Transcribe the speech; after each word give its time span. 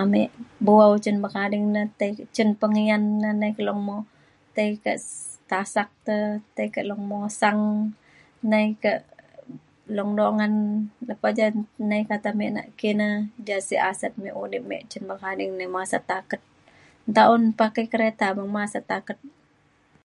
ame 0.00 0.22
bu’au 0.64 0.92
cin 1.04 1.16
pekading 1.24 1.64
na 1.74 1.82
tai 1.98 2.10
cin 2.34 2.48
penguyan 2.60 3.02
na 3.22 3.28
nai 3.40 3.52
ke 3.56 3.62
Long 3.68 3.82
Moh 3.88 4.04
tai 4.56 4.68
kak 4.84 4.98
Asap 5.62 5.88
te 6.06 6.16
tai 6.56 6.66
kak 6.74 6.88
Long 6.90 7.04
Musang 7.10 7.60
nai 8.50 8.66
kak 8.84 9.00
Long 9.96 10.12
Dungan 10.18 10.54
lepa 11.08 11.28
ja 11.38 11.46
nai 11.90 12.02
kata 12.10 12.30
me 12.38 12.46
na 12.56 12.62
ki 12.78 12.90
na 13.00 13.08
ja 13.46 13.56
sek 13.68 13.82
asen 13.90 14.12
me 14.22 14.28
udip 14.42 14.64
me 14.70 14.76
cen 14.90 15.02
mekading 15.10 15.52
ni 15.58 15.66
masat 15.74 16.02
taket. 16.10 16.42
nta 17.10 17.22
un 17.34 17.42
pakai 17.60 17.86
kereta 17.92 18.26
masat 18.56 18.84
taket 18.90 19.18